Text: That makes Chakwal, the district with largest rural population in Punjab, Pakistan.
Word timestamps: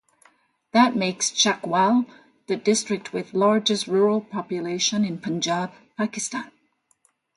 That 0.71 0.95
makes 0.95 1.29
Chakwal, 1.29 2.07
the 2.47 2.55
district 2.55 3.13
with 3.13 3.35
largest 3.35 3.85
rural 3.85 4.19
population 4.21 5.05
in 5.05 5.19
Punjab, 5.19 5.73
Pakistan. 5.95 6.51